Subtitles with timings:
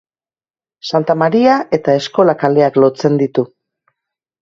[0.91, 3.49] Santa Maria eta Eskola kaleak lotzen ditu.